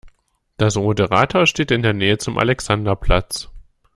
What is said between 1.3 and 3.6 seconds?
steht in der Nähe zum Alexanderplatz.